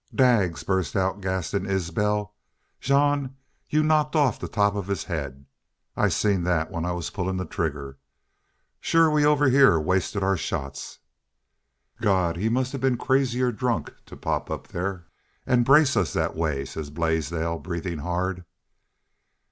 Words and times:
"Daggs!" 0.15 0.63
burst 0.63 0.95
out 0.95 1.21
Gaston 1.21 1.67
Isbel. 1.67 2.33
"Jean, 2.79 3.35
you 3.69 3.83
knocked 3.83 4.15
off 4.15 4.39
the 4.39 4.47
top 4.47 4.73
of 4.73 4.87
his 4.87 5.03
haid. 5.03 5.45
I 5.95 6.07
seen 6.07 6.41
that 6.43 6.71
when 6.71 6.85
I 6.85 6.91
was 6.93 7.11
pullin' 7.11 7.47
trigger. 7.49 7.99
Shore 8.79 9.11
we 9.11 9.23
over 9.27 9.49
heah 9.49 9.77
wasted 9.79 10.23
our 10.23 10.37
shots." 10.37 10.97
"God! 12.01 12.35
he 12.35 12.49
must 12.49 12.71
have 12.71 12.81
been 12.81 12.97
crazy 12.97 13.43
or 13.43 13.51
drunk 13.51 13.93
to 14.07 14.17
pop 14.17 14.49
up 14.49 14.69
there 14.69 15.05
an' 15.45 15.61
brace 15.61 15.95
us 15.95 16.13
that 16.13 16.35
way," 16.35 16.65
said 16.65 16.95
Blaisdell, 16.95 17.59
breathing 17.59 17.99
hard. 17.99 18.43